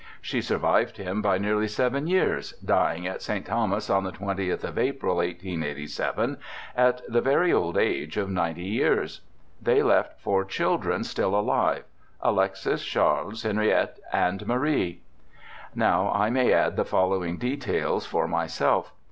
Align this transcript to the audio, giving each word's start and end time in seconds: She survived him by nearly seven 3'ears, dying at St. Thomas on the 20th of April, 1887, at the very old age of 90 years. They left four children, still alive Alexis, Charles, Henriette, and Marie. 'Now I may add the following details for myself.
She 0.19 0.41
survived 0.41 0.97
him 0.97 1.21
by 1.21 1.37
nearly 1.37 1.67
seven 1.67 2.07
3'ears, 2.07 2.55
dying 2.65 3.05
at 3.05 3.21
St. 3.21 3.45
Thomas 3.45 3.87
on 3.87 4.03
the 4.03 4.11
20th 4.11 4.63
of 4.63 4.79
April, 4.79 5.17
1887, 5.17 6.37
at 6.75 7.03
the 7.07 7.21
very 7.21 7.53
old 7.53 7.77
age 7.77 8.17
of 8.17 8.27
90 8.31 8.63
years. 8.63 9.21
They 9.61 9.83
left 9.83 10.19
four 10.19 10.43
children, 10.43 11.03
still 11.03 11.39
alive 11.39 11.83
Alexis, 12.19 12.83
Charles, 12.83 13.43
Henriette, 13.43 13.99
and 14.11 14.47
Marie. 14.47 15.03
'Now 15.75 16.11
I 16.15 16.31
may 16.31 16.51
add 16.51 16.77
the 16.77 16.83
following 16.83 17.37
details 17.37 18.07
for 18.07 18.27
myself. 18.27 18.91